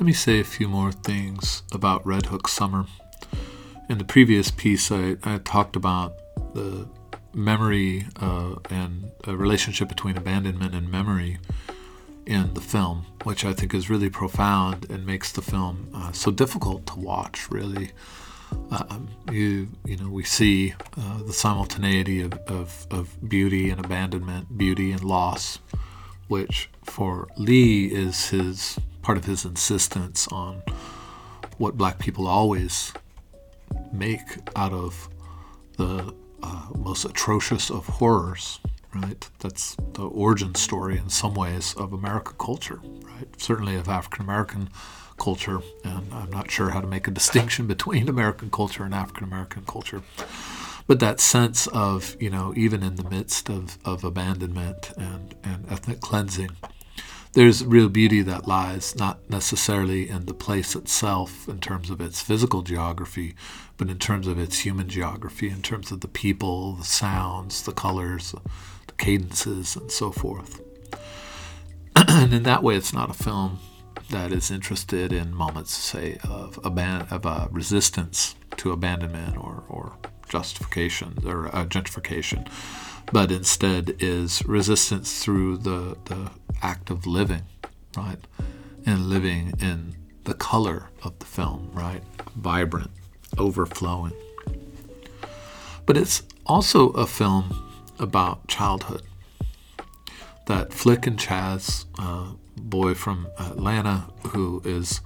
[0.00, 2.86] Let me say a few more things about Red Hook Summer.
[3.90, 6.14] In the previous piece, I, I talked about
[6.54, 6.88] the
[7.34, 11.36] memory uh, and a relationship between abandonment and memory
[12.24, 16.30] in the film, which I think is really profound and makes the film uh, so
[16.30, 17.50] difficult to watch.
[17.50, 17.90] Really,
[18.70, 24.56] uh, you you know we see uh, the simultaneity of, of, of beauty and abandonment,
[24.56, 25.58] beauty and loss,
[26.30, 30.62] which for Lee is his part of his insistence on
[31.58, 32.92] what black people always
[33.92, 35.08] make out of
[35.76, 38.60] the uh, most atrocious of horrors,
[38.94, 39.28] right?
[39.40, 43.26] That's the origin story in some ways of American culture, right?
[43.36, 44.68] Certainly of African American
[45.18, 49.24] culture, and I'm not sure how to make a distinction between American culture and African
[49.24, 50.02] American culture.
[50.86, 55.70] But that sense of, you know, even in the midst of, of abandonment and, and
[55.70, 56.50] ethnic cleansing,
[57.32, 62.20] there's real beauty that lies not necessarily in the place itself in terms of its
[62.20, 63.36] physical geography,
[63.76, 67.72] but in terms of its human geography, in terms of the people, the sounds, the
[67.72, 68.34] colors,
[68.88, 70.60] the cadences, and so forth.
[71.96, 73.60] and in that way, it's not a film
[74.10, 79.96] that is interested in moments, say, of, aban- of uh, resistance to abandonment or, or
[80.30, 82.48] justification or uh, gentrification,
[83.12, 86.30] but instead is resistance through the, the
[86.62, 87.42] act of living,
[87.96, 88.18] right?
[88.86, 92.02] And living in the color of the film, right?
[92.36, 92.90] Vibrant,
[93.36, 94.12] overflowing.
[95.84, 99.02] But it's also a film about childhood.
[100.46, 105.00] That Flick and Chaz, uh, boy from Atlanta who is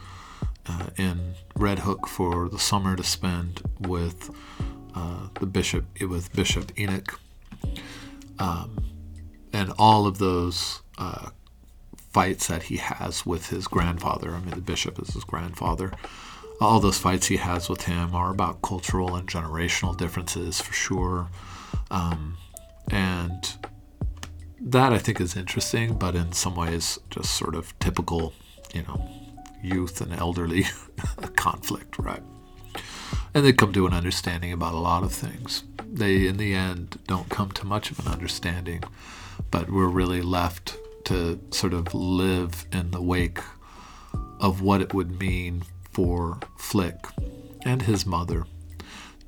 [0.66, 4.30] uh, in Red Hook for the summer to spend with
[4.94, 7.18] uh, the bishop, with Bishop Enoch,
[8.38, 8.84] um,
[9.52, 11.30] and all of those uh,
[12.12, 14.30] fights that he has with his grandfather.
[14.34, 15.92] I mean, the bishop is his grandfather.
[16.60, 21.28] All those fights he has with him are about cultural and generational differences for sure.
[21.90, 22.36] Um,
[22.90, 23.56] and
[24.60, 28.32] that I think is interesting, but in some ways just sort of typical,
[28.72, 29.08] you know,
[29.62, 30.66] youth and elderly
[31.36, 32.22] conflict, right?
[33.34, 35.64] And they come to an understanding about a lot of things.
[35.84, 38.84] They, in the end, don't come to much of an understanding,
[39.50, 43.40] but we're really left to sort of live in the wake
[44.40, 47.06] of what it would mean for Flick
[47.64, 48.44] and his mother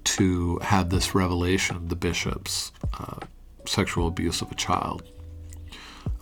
[0.04, 3.18] to have this revelation of the bishop's uh,
[3.66, 5.02] sexual abuse of a child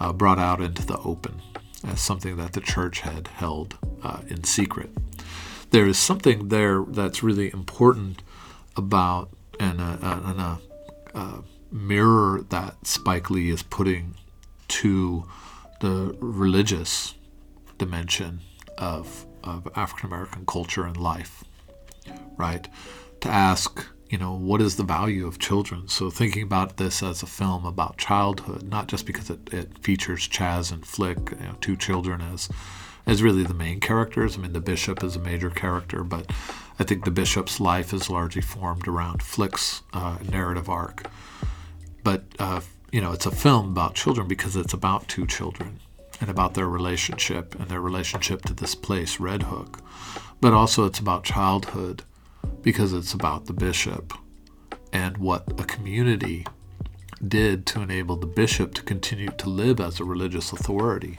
[0.00, 1.40] uh, brought out into the open
[1.86, 4.90] as something that the church had held uh, in secret.
[5.74, 8.22] There is something there that's really important
[8.76, 10.60] about and a, and a,
[11.18, 11.42] a
[11.72, 14.14] mirror that Spike Lee is putting
[14.68, 15.24] to
[15.80, 17.16] the religious
[17.76, 18.38] dimension
[18.78, 21.42] of, of African American culture and life,
[22.36, 22.68] right?
[23.22, 25.88] To ask, you know, what is the value of children?
[25.88, 30.28] So thinking about this as a film about childhood, not just because it, it features
[30.28, 32.48] Chaz and Flick, you know, two children as
[33.06, 34.36] as really the main characters.
[34.36, 36.30] I mean, the bishop is a major character, but
[36.78, 41.06] I think the bishop's life is largely formed around Flick's uh, narrative arc.
[42.02, 42.60] But uh,
[42.92, 45.80] you know, it's a film about children because it's about two children
[46.20, 49.80] and about their relationship and their relationship to this place, Red Hook.
[50.40, 52.04] But also it's about childhood
[52.62, 54.12] because it's about the bishop
[54.92, 56.46] and what a community
[57.26, 61.18] did to enable the bishop to continue to live as a religious authority,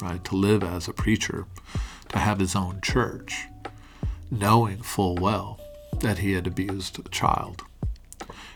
[0.00, 0.22] right?
[0.24, 1.46] To live as a preacher,
[2.08, 3.46] to have his own church,
[4.30, 5.60] knowing full well
[6.00, 7.62] that he had abused a child.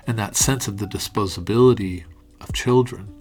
[0.07, 2.05] And that sense of the disposability
[2.41, 3.15] of children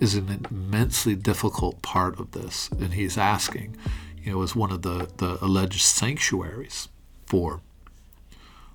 [0.00, 2.68] is an immensely difficult part of this.
[2.70, 3.76] And he's asking,
[4.22, 6.88] you know, as one of the, the alleged sanctuaries
[7.26, 7.60] for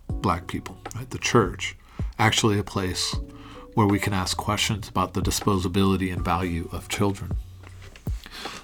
[0.10, 1.10] black people, right?
[1.10, 1.76] The church,
[2.18, 3.16] actually a place
[3.74, 7.36] where we can ask questions about the disposability and value of children.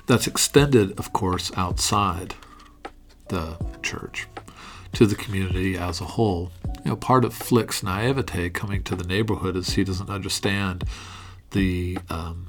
[0.06, 2.36] That's extended, of course, outside
[3.30, 4.28] the church
[4.94, 6.52] to the community as a whole.
[6.84, 10.84] You know, part of Flick's naivete coming to the neighborhood is he doesn't understand
[11.52, 12.48] the um,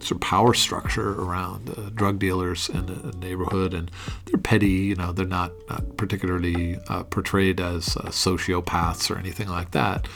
[0.00, 3.90] sort of power structure around uh, drug dealers in the neighborhood, and
[4.26, 4.68] they're petty.
[4.68, 10.06] You know, they're not, not particularly uh, portrayed as uh, sociopaths or anything like that,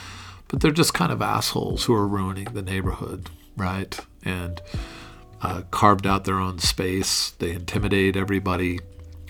[0.49, 3.99] but they're just kind of assholes who are ruining the neighborhood, right?
[4.25, 4.61] And
[5.43, 7.31] uh, carved out their own space.
[7.31, 8.81] They intimidate everybody,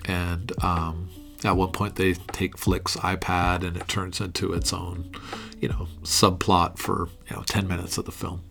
[0.05, 1.09] and um,
[1.43, 5.11] at one point they take Flick's iPad, and it turns into its own,
[5.59, 8.43] you know, subplot for you know 10 minutes of the film.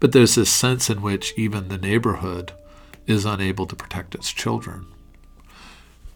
[0.00, 2.52] But there's this sense in which even the neighborhood
[3.06, 4.86] is unable to protect its children.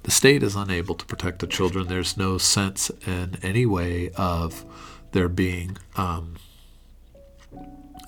[0.02, 1.86] the state is unable to protect the children.
[1.88, 4.64] There's no sense in any way of
[5.12, 6.36] there being um,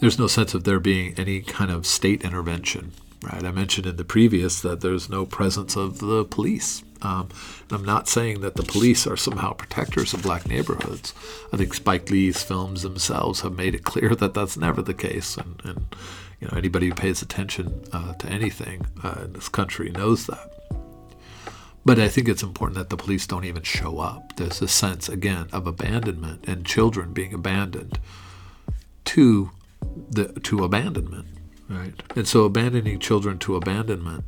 [0.03, 2.91] there's no sense of there being any kind of state intervention.
[3.23, 3.45] Right?
[3.45, 6.83] I mentioned in the previous that there's no presence of the police.
[7.03, 7.29] Um,
[7.71, 11.15] I'm not saying that the police are somehow protectors of black neighborhoods.
[11.53, 15.37] I think Spike Lee's films themselves have made it clear that that's never the case,
[15.37, 15.95] and, and
[16.41, 20.51] you know anybody who pays attention uh, to anything uh, in this country knows that.
[21.85, 24.35] But I think it's important that the police don't even show up.
[24.35, 28.01] There's a sense, again, of abandonment and children being abandoned
[29.05, 29.53] to
[30.11, 31.27] the to abandonment,
[31.69, 31.94] right?
[32.17, 34.25] And so abandoning children to abandonment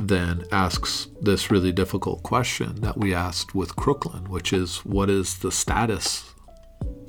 [0.00, 5.38] then asks this really difficult question that we asked with Crooklyn, which is what is
[5.38, 6.34] the status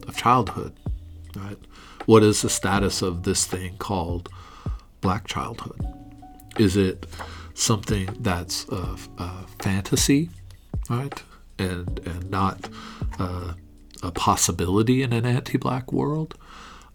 [0.07, 0.73] of childhood,
[1.35, 1.57] right?
[2.05, 4.29] What is the status of this thing called
[5.01, 5.81] black childhood?
[6.57, 7.05] Is it
[7.57, 10.29] something that's a, a fantasy,
[10.89, 11.23] right,
[11.57, 12.69] and and not
[13.19, 13.53] uh,
[14.03, 16.35] a possibility in an anti-black world.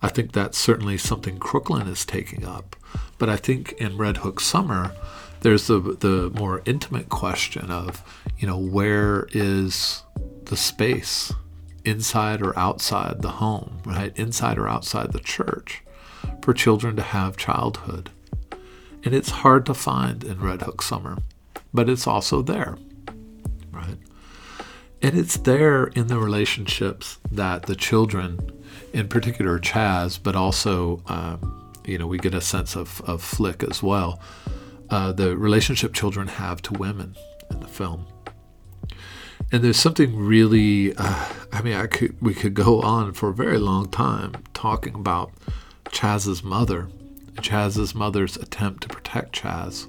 [0.02, 2.76] I think that's certainly something Crooklyn is taking up.
[3.18, 4.92] But I think in Red Hook Summer,
[5.40, 8.02] there's the the more intimate question of,
[8.38, 10.02] you know, where is
[10.44, 11.32] the space
[11.84, 14.16] inside or outside the home, right?
[14.18, 15.82] Inside or outside the church
[16.42, 18.10] for children to have childhood
[19.04, 21.18] and it's hard to find in Red Hook Summer,
[21.74, 22.76] but it's also there,
[23.70, 23.98] right?
[25.00, 28.61] And it's there in the relationships that the children,
[28.92, 33.62] in particular Chaz, but also, um, you know, we get a sense of, of Flick
[33.62, 34.20] as well,
[34.90, 37.16] uh, the relationship children have to women
[37.50, 38.06] in the film.
[39.50, 43.34] And there's something really, uh, I mean, I could we could go on for a
[43.34, 45.32] very long time talking about
[45.90, 46.88] Chaz's mother
[47.40, 49.88] Chaz's mother's attempt to protect Chaz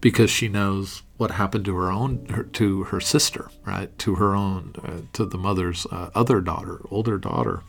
[0.00, 3.96] because she knows what happened to her own her, to her sister, right?
[4.00, 7.62] To her own uh, to the mother's uh, other daughter, older daughter,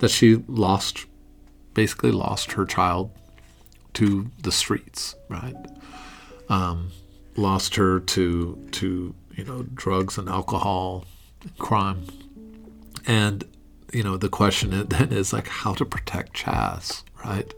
[0.00, 1.06] that she lost
[1.74, 3.10] basically lost her child
[3.94, 5.54] to the streets, right?
[6.48, 6.90] Um,
[7.36, 11.04] lost her to to you know drugs and alcohol,
[11.58, 12.04] crime,
[13.06, 13.44] and
[13.92, 17.52] you know the question then is like how to protect Chaz, right?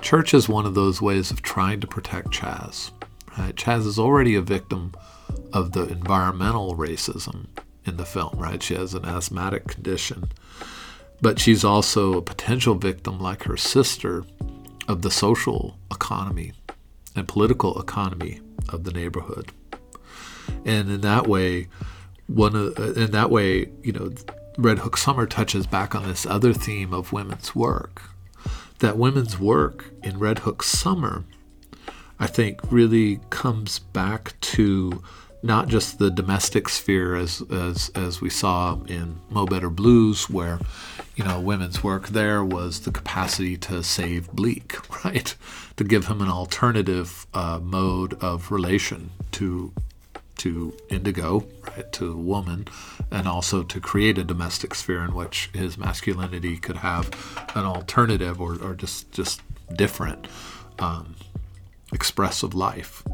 [0.00, 2.90] Church is one of those ways of trying to protect Chaz.
[3.38, 3.54] Right?
[3.54, 4.92] Chaz is already a victim
[5.52, 7.46] of the environmental racism
[7.84, 8.62] in the film, right?
[8.62, 10.30] She has an asthmatic condition.
[11.24, 14.26] But she's also a potential victim, like her sister,
[14.86, 16.52] of the social economy
[17.16, 19.50] and political economy of the neighborhood.
[20.66, 21.68] And in that way,
[22.26, 24.12] one of, in that way, you know,
[24.58, 28.02] Red Hook Summer touches back on this other theme of women's work,
[28.80, 31.24] that women's work in Red Hook Summer,
[32.20, 35.02] I think, really comes back to
[35.44, 40.58] not just the domestic sphere as as as we saw in Mo Better Blues, where
[41.16, 45.36] you know women's work there was the capacity to save Bleek, right,
[45.76, 49.70] to give him an alternative uh, mode of relation to
[50.38, 52.66] to indigo, right, to a woman,
[53.10, 57.10] and also to create a domestic sphere in which his masculinity could have
[57.54, 59.42] an alternative or, or just just
[59.76, 60.26] different
[60.78, 61.16] um,
[61.92, 63.04] expressive life.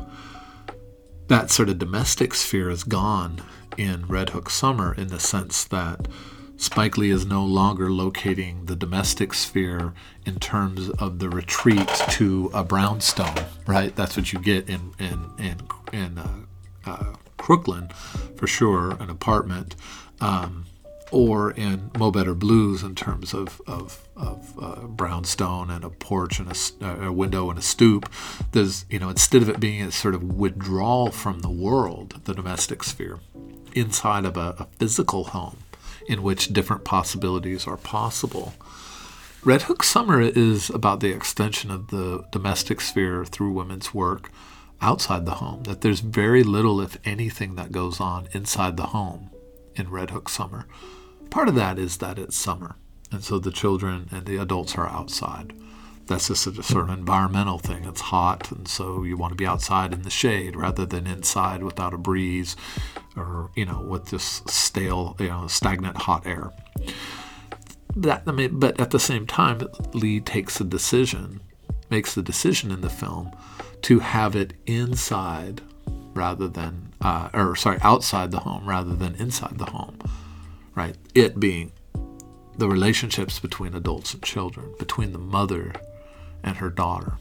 [1.31, 3.41] That sort of domestic sphere is gone
[3.79, 6.09] in Red Hook Summer in the sense that
[6.57, 9.95] Spike Lee is no longer locating the domestic sphere
[10.27, 13.95] in terms of the retreat to a brownstone, right?
[13.95, 15.61] That's what you get in in in
[15.93, 16.41] in uh,
[16.85, 17.91] uh, Crooklyn,
[18.35, 19.77] for sure, an apartment,
[20.21, 20.65] um,
[21.11, 26.39] or in Mo Better Blues in terms of, of, of uh, brownstone and a porch
[26.39, 28.11] and a, uh, a, window and a stoop.
[28.53, 32.35] There's, you know, instead of it being a sort of withdrawal from the world, the
[32.35, 33.19] domestic sphere,
[33.75, 35.59] inside of a, a physical home
[36.09, 38.55] in which different possibilities are possible.
[39.43, 44.31] Red Hook Summer is about the extension of the domestic sphere through women's work
[44.83, 49.31] outside the home, that there's very little, if anything, that goes on inside the home
[49.77, 50.67] in Red Hook Summer.
[51.31, 52.77] Part of that is that it's summer,
[53.13, 55.53] and so the children and the adults are outside.
[56.07, 57.85] That's just a sort of environmental thing.
[57.85, 61.63] It's hot, and so you want to be outside in the shade rather than inside
[61.63, 62.57] without a breeze
[63.17, 66.51] or, you know, with this stale, you know, stagnant hot air.
[67.95, 69.61] That, I mean, but at the same time,
[69.93, 71.41] Lee takes a decision,
[71.91, 73.31] makes the decision in the film
[73.83, 75.61] to have it inside
[76.15, 79.97] rather than, uh, or sorry, outside the home rather than inside the home,
[80.81, 80.97] right?
[81.15, 81.73] It being
[82.57, 85.75] the relationships between adults and children, between the mother
[86.43, 87.19] and her daughter.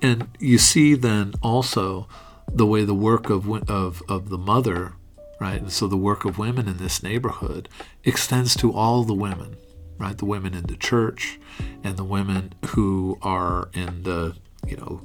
[0.00, 2.06] And you see then also
[2.46, 4.92] the way the work of of of the mother,
[5.40, 5.60] right?
[5.60, 7.68] And so the work of women in this neighborhood
[8.04, 9.56] extends to all the women,
[9.98, 10.16] right?
[10.16, 11.40] The women in the church
[11.82, 15.02] and the women who are in the, you know,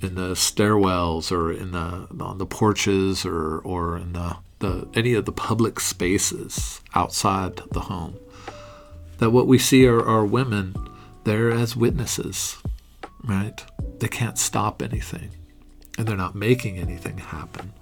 [0.00, 5.14] in the stairwells or in the on the porches or or in the, the any
[5.14, 8.16] of the public spaces outside the home.
[9.18, 10.74] That what we see are, are women
[11.24, 12.56] there as witnesses,
[13.22, 13.64] right?
[14.00, 15.30] They can't stop anything
[15.96, 17.72] and they're not making anything happen,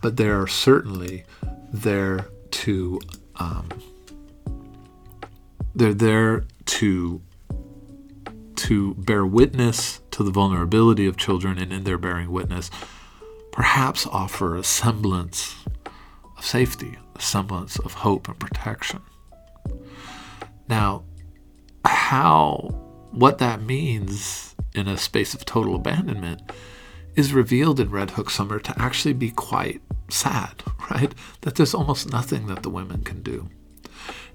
[0.00, 1.24] but they are certainly
[1.72, 3.00] there to
[3.36, 3.68] um,
[5.74, 7.20] they're there to
[8.56, 12.70] to bear witness to the vulnerability of children, and in their bearing witness,
[13.52, 15.56] perhaps offer a semblance
[16.40, 19.02] of safety, a semblance of hope and protection.
[20.68, 21.04] Now,
[21.84, 22.70] how
[23.10, 26.40] what that means in a space of total abandonment
[27.14, 31.12] is revealed in Red Hook Summer to actually be quite sad, right?
[31.42, 33.50] That there's almost nothing that the women can do.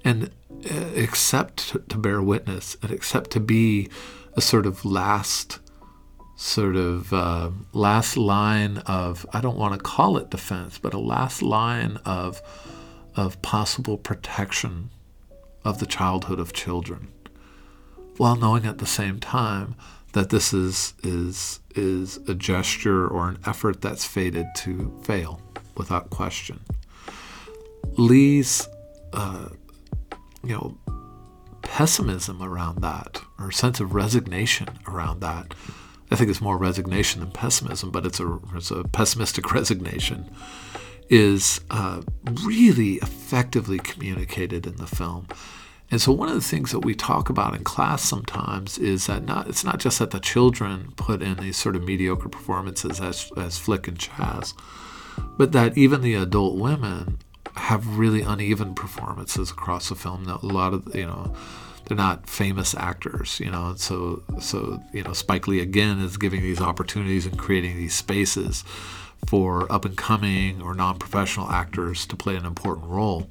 [0.03, 0.25] And
[0.69, 3.89] uh, except to bear witness and except to be
[4.33, 5.59] a sort of last
[6.35, 10.99] sort of uh, last line of I don't want to call it defense, but a
[10.99, 12.41] last line of
[13.15, 14.89] of possible protection
[15.63, 17.07] of the childhood of children,
[18.17, 19.75] while knowing at the same time
[20.13, 25.41] that this is is is a gesture or an effort that's fated to fail
[25.75, 26.59] without question.
[27.97, 28.67] Lee's,
[29.13, 29.49] uh,
[30.43, 30.77] you know,
[31.61, 35.53] pessimism around that, or sense of resignation around that.
[36.11, 40.29] I think it's more resignation than pessimism, but it's a, it's a pessimistic resignation.
[41.07, 42.01] Is uh,
[42.43, 45.27] really effectively communicated in the film.
[45.91, 49.23] And so one of the things that we talk about in class sometimes is that
[49.23, 53.31] not it's not just that the children put in these sort of mediocre performances as
[53.37, 54.55] as Flick and Chaz,
[55.37, 57.19] but that even the adult women
[57.55, 60.25] have really uneven performances across the film.
[60.25, 61.35] That A lot of you know
[61.85, 63.67] they're not famous actors, you know.
[63.67, 67.95] And So so you know Spike Lee again is giving these opportunities and creating these
[67.95, 68.63] spaces
[69.27, 73.27] for up and coming or non-professional actors to play an important role.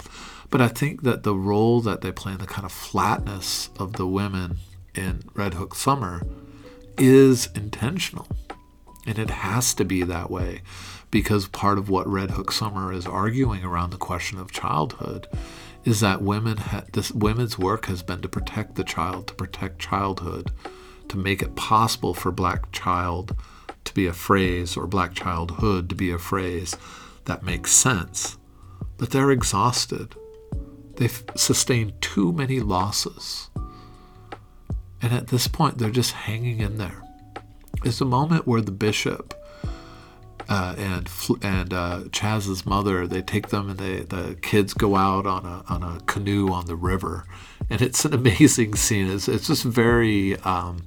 [0.50, 3.94] But I think that the role that they play in the kind of flatness of
[3.94, 4.58] the women
[4.94, 6.22] in Red Hook Summer
[6.96, 8.26] is intentional.
[9.06, 10.62] And it has to be that way
[11.10, 15.26] because part of what Red Hook Summer is arguing around the question of childhood
[15.84, 19.78] is that women ha- this women's work has been to protect the child, to protect
[19.78, 20.50] childhood,
[21.08, 23.36] to make it possible for black child
[23.84, 26.76] to be a phrase or black childhood to be a phrase
[27.26, 28.38] that makes sense.
[28.96, 30.14] But they're exhausted.
[30.96, 33.50] They've sustained too many losses.
[35.02, 37.02] And at this point, they're just hanging in there.
[37.84, 39.34] It's a moment where the bishop
[40.48, 41.08] uh, and
[41.42, 45.64] and uh, Chaz's mother they take them and they the kids go out on a
[45.72, 47.24] on a canoe on the river,
[47.70, 49.10] and it's an amazing scene.
[49.10, 50.84] It's it's just very um,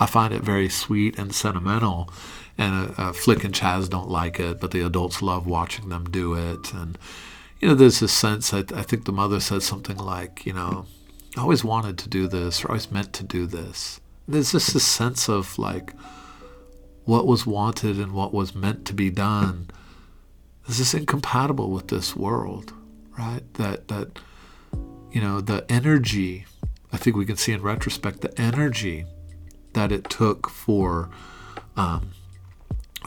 [0.00, 2.10] I find it very sweet and sentimental.
[2.56, 6.04] And uh, uh, Flick and Chaz don't like it, but the adults love watching them
[6.10, 6.72] do it.
[6.74, 6.98] And
[7.60, 10.86] you know, there's this sense, I, I think the mother said something like, you know,
[11.36, 14.00] I always wanted to do this or always meant to do this.
[14.26, 15.92] There's just this sense of like
[17.08, 19.66] what was wanted and what was meant to be done.
[20.66, 22.74] Is this incompatible with this world,
[23.18, 23.40] right?
[23.54, 24.18] That, that,
[25.10, 26.44] you know, the energy,
[26.92, 29.06] I think we can see in retrospect, the energy
[29.72, 31.08] that it took for
[31.78, 32.10] um,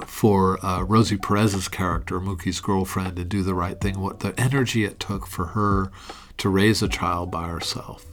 [0.08, 4.84] for uh, Rosie Perez's character, Mookie's girlfriend, and do the right thing, what the energy
[4.84, 5.92] it took for her
[6.38, 8.04] to raise a child by herself,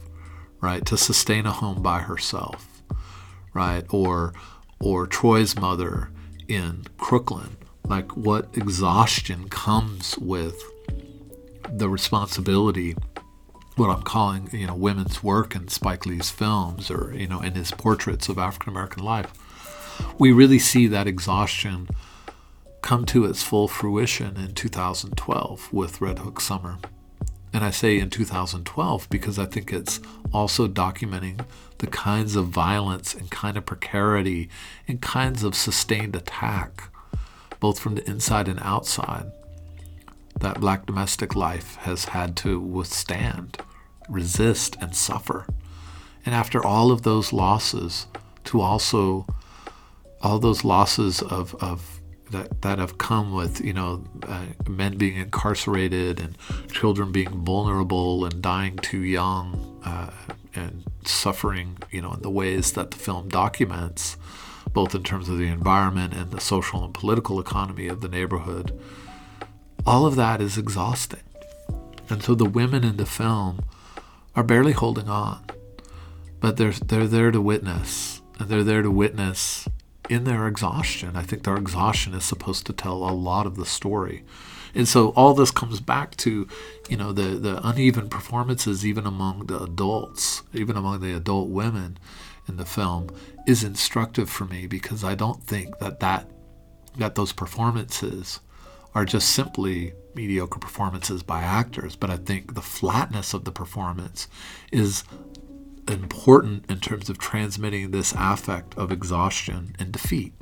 [0.61, 0.85] right?
[0.85, 2.83] To sustain a home by herself,
[3.55, 3.85] right?
[3.89, 4.33] Or
[4.79, 6.09] or Troy's mother
[6.47, 10.61] in Crooklyn, like what exhaustion comes with
[11.71, 12.95] the responsibility
[13.75, 17.53] what I'm calling, you know, women's work in Spike Lee's films or, you know, in
[17.53, 19.31] his portraits of African American life
[20.17, 21.89] we really see that exhaustion
[22.81, 26.77] come to its full fruition in 2012 with Red Hook Summer.
[27.51, 29.99] And I say in 2012 because I think it's
[30.33, 31.45] also documenting
[31.79, 34.49] the kinds of violence and kind of precarity
[34.87, 36.89] and kinds of sustained attack,
[37.59, 39.31] both from the inside and outside,
[40.39, 43.57] that black domestic life has had to withstand,
[44.07, 45.47] resist, and suffer.
[46.25, 48.07] And after all of those losses,
[48.45, 49.25] to also
[50.21, 51.98] all those losses of, of
[52.31, 56.37] that, that have come with you know uh, men being incarcerated and
[56.71, 60.11] children being vulnerable and dying too young uh,
[60.55, 64.17] and suffering you know in the ways that the film documents
[64.73, 68.79] both in terms of the environment and the social and political economy of the neighborhood,
[69.85, 71.23] all of that is exhausting.
[72.09, 73.63] And so the women in the film
[74.35, 75.43] are barely holding on,
[76.39, 78.21] but they're, they're there to witness.
[78.39, 79.67] And they're there to witness
[80.09, 81.15] in their exhaustion.
[81.15, 84.23] I think their exhaustion is supposed to tell a lot of the story.
[84.75, 86.47] And so all this comes back to,
[86.89, 91.97] you know, the, the uneven performances even among the adults, even among the adult women
[92.47, 93.09] in the film
[93.47, 96.29] is instructive for me because I don't think that that,
[96.97, 98.39] that those performances
[98.93, 104.27] are just simply mediocre performances by actors, but I think the flatness of the performance
[104.71, 105.03] is
[105.89, 110.33] important in terms of transmitting this affect of exhaustion and defeat.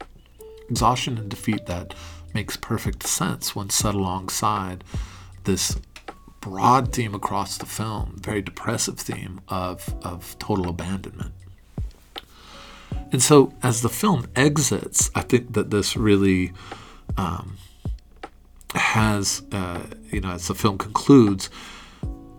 [0.69, 1.93] Exhaustion and defeat that
[2.33, 4.83] makes perfect sense when set alongside
[5.45, 5.77] this
[6.41, 11.33] broad theme across the film, very depressive theme of, of total abandonment.
[13.11, 16.51] And so, as the film exits, I think that this really
[17.17, 17.57] um,
[18.75, 21.49] has, uh, you know, as the film concludes,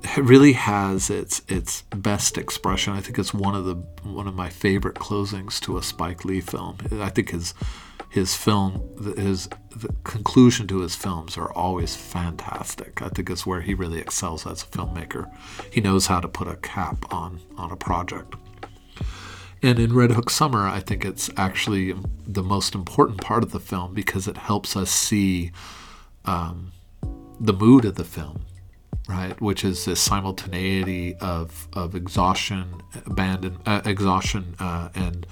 [0.02, 2.92] it really has its its best expression.
[2.92, 3.74] I think it's one of the
[4.08, 6.78] one of my favorite closings to a Spike Lee film.
[6.92, 7.54] I think his
[8.10, 8.82] his film
[9.16, 13.02] his the conclusion to his films are always fantastic.
[13.02, 15.30] I think it's where he really excels as a filmmaker.
[15.70, 18.34] He knows how to put a cap on on a project.
[19.60, 23.58] And in Red Hook Summer, I think it's actually the most important part of the
[23.58, 25.50] film because it helps us see
[26.24, 26.70] um,
[27.40, 28.42] the mood of the film
[29.08, 29.40] right?
[29.40, 35.26] Which is this simultaneity of, of exhaustion, abandon, uh, exhaustion, uh, and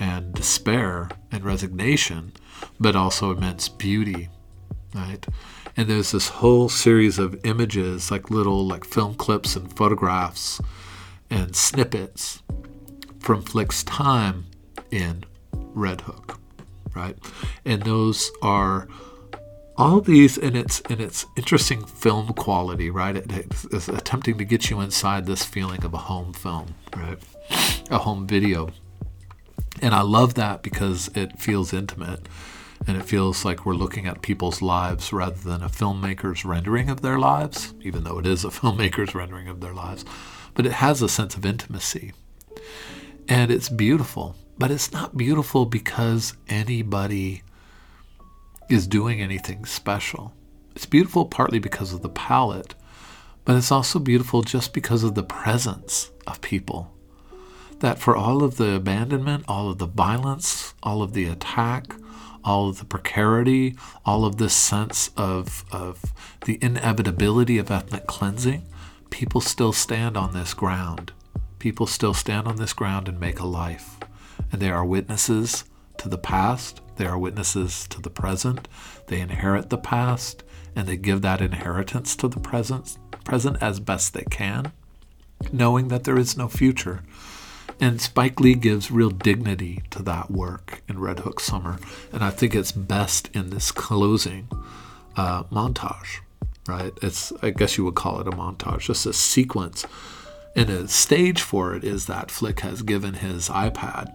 [0.00, 2.32] and despair and resignation,
[2.78, 4.28] but also immense beauty,
[4.94, 5.26] right?
[5.76, 10.60] And there's this whole series of images, like little like film clips and photographs,
[11.30, 12.42] and snippets
[13.18, 14.46] from Flick's time
[14.90, 16.38] in Red Hook,
[16.94, 17.18] right?
[17.64, 18.88] And those are
[19.78, 23.16] all these in its in its interesting film quality, right?
[23.16, 23.32] It,
[23.70, 27.18] it's attempting to get you inside this feeling of a home film, right?
[27.90, 28.70] A home video.
[29.80, 32.28] And I love that because it feels intimate
[32.86, 37.00] and it feels like we're looking at people's lives rather than a filmmaker's rendering of
[37.00, 40.04] their lives, even though it is a filmmaker's rendering of their lives.
[40.54, 42.12] But it has a sense of intimacy.
[43.28, 44.34] And it's beautiful.
[44.58, 47.44] But it's not beautiful because anybody
[48.68, 50.34] is doing anything special.
[50.74, 52.74] It's beautiful partly because of the palette,
[53.44, 56.92] but it's also beautiful just because of the presence of people.
[57.80, 61.94] That for all of the abandonment, all of the violence, all of the attack,
[62.44, 66.12] all of the precarity, all of this sense of, of
[66.44, 68.66] the inevitability of ethnic cleansing,
[69.10, 71.12] people still stand on this ground.
[71.58, 73.96] People still stand on this ground and make a life.
[74.52, 75.64] And they are witnesses
[75.98, 78.68] to the past, they are witnesses to the present.
[79.06, 80.42] They inherit the past
[80.76, 84.72] and they give that inheritance to the present, present as best they can,
[85.52, 87.02] knowing that there is no future.
[87.80, 91.78] And Spike Lee gives real dignity to that work in Red Hook Summer.
[92.12, 94.48] And I think it's best in this closing
[95.16, 96.18] uh, montage,
[96.66, 96.92] right?
[97.00, 99.86] It's, I guess you would call it a montage, just a sequence.
[100.56, 104.12] And a stage for it is that Flick has given his iPad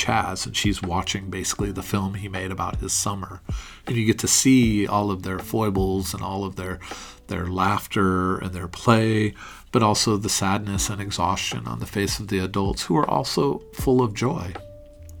[0.00, 3.40] Chaz, and she's watching basically the film he made about his summer.
[3.86, 6.78] And you get to see all of their foibles and all of their
[7.26, 9.34] their laughter and their play,
[9.70, 13.62] but also the sadness and exhaustion on the face of the adults who are also
[13.74, 14.52] full of joy,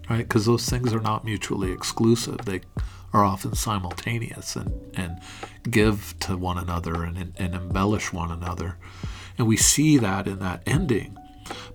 [0.08, 0.26] right?
[0.26, 2.38] Because those things are not mutually exclusive.
[2.38, 2.62] They
[3.12, 5.20] are often simultaneous and, and
[5.70, 8.76] give to one another and, and embellish one another.
[9.38, 11.16] And we see that in that ending,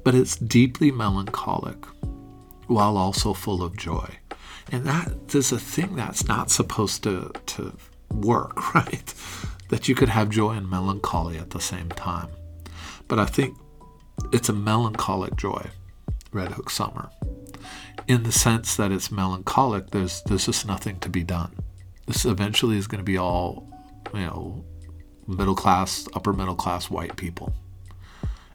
[0.04, 1.78] but it's deeply melancholic
[2.68, 4.10] while also full of joy.
[4.72, 7.78] And that is a thing that's not supposed to, to
[8.12, 9.14] work, right?
[9.70, 12.30] That you could have joy and melancholy at the same time.
[13.08, 13.58] But I think
[14.32, 15.70] it's a melancholic joy,
[16.32, 17.10] Red Hook Summer.
[18.08, 21.56] In the sense that it's melancholic, there's there's just nothing to be done.
[22.06, 23.68] This eventually is going to be all,
[24.14, 24.64] you know,
[25.28, 27.54] middle class, upper middle class white people.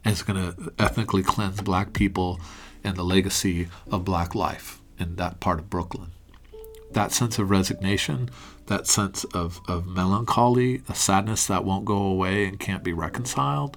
[0.05, 2.41] And it's going to ethnically cleanse black people
[2.85, 6.13] and the legacy of black life in that part of Brooklyn.
[6.93, 8.31] That sense of resignation,
[8.67, 13.77] that sense of, of melancholy, a sadness that won't go away and can't be reconciled,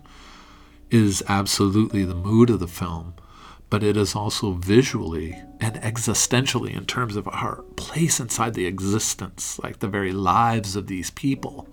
[0.90, 3.16] is absolutely the mood of the film,
[3.70, 9.60] but it is also visually and existentially in terms of our place inside the existence,
[9.64, 11.68] like the very lives of these people.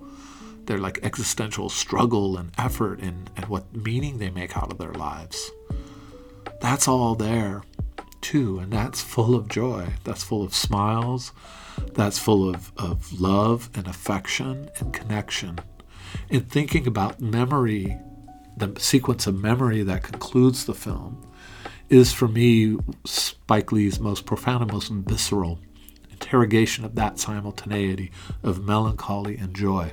[0.66, 4.92] Their like existential struggle and effort and, and what meaning they make out of their
[4.92, 5.50] lives.
[6.60, 7.62] That's all there.
[8.20, 9.94] too, and that's full of joy.
[10.04, 11.32] That's full of smiles.
[11.94, 15.58] That's full of, of love and affection and connection.
[16.28, 17.96] In thinking about memory,
[18.56, 21.26] the sequence of memory that concludes the film
[21.88, 25.58] is for me Spike Lee's most profound and most visceral
[26.10, 29.92] interrogation of that simultaneity of melancholy and joy.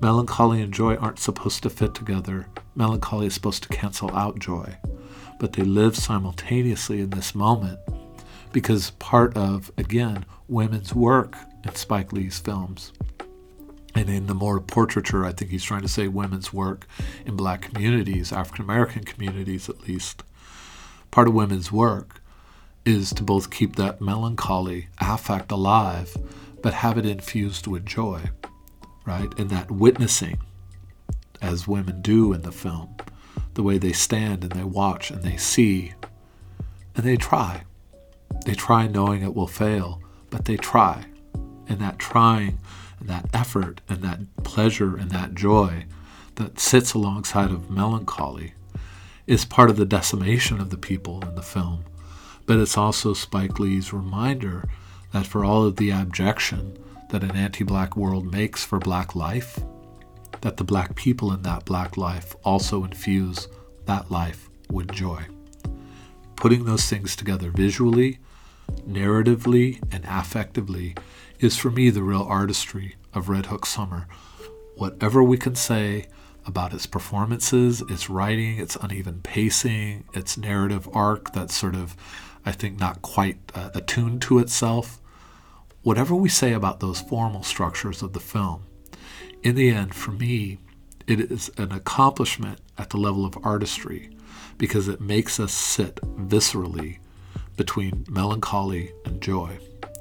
[0.00, 2.46] Melancholy and joy aren't supposed to fit together.
[2.74, 4.76] Melancholy is supposed to cancel out joy.
[5.38, 7.78] But they live simultaneously in this moment
[8.52, 12.92] because part of, again, women's work in Spike Lee's films.
[13.94, 16.86] And in the more portraiture, I think he's trying to say women's work
[17.24, 20.22] in black communities, African American communities at least.
[21.10, 22.20] Part of women's work
[22.84, 26.16] is to both keep that melancholy affect alive,
[26.62, 28.20] but have it infused with joy,
[29.04, 29.28] right?
[29.38, 30.38] And that witnessing,
[31.40, 32.96] as women do in the film,
[33.56, 35.92] the way they stand and they watch and they see
[36.94, 37.64] and they try.
[38.44, 41.06] They try knowing it will fail, but they try.
[41.68, 42.58] And that trying
[43.00, 45.86] and that effort and that pleasure and that joy
[46.36, 48.54] that sits alongside of melancholy
[49.26, 51.84] is part of the decimation of the people in the film
[52.46, 54.68] but it's also Spike Lee's reminder
[55.12, 56.78] that for all of the abjection
[57.10, 59.58] that an anti black world makes for black life,
[60.46, 63.48] that the black people in that black life also infuse
[63.86, 65.24] that life with joy.
[66.36, 68.20] Putting those things together visually,
[68.88, 70.96] narratively, and affectively
[71.40, 74.06] is for me the real artistry of Red Hook Summer.
[74.76, 76.06] Whatever we can say
[76.46, 81.96] about its performances, its writing, its uneven pacing, its narrative arc that's sort of
[82.44, 85.00] I think, not quite uh, attuned to itself.
[85.82, 88.65] Whatever we say about those formal structures of the film,
[89.46, 90.58] in the end, for me,
[91.06, 94.10] it is an accomplishment at the level of artistry
[94.58, 96.98] because it makes us sit viscerally
[97.56, 99.56] between melancholy and joy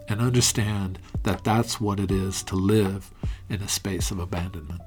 [0.09, 3.11] and understand that that's what it is to live
[3.47, 4.81] in a space of abandonment.